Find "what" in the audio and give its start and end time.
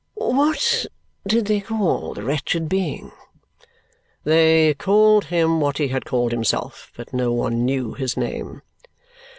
0.15-0.87, 5.59-5.77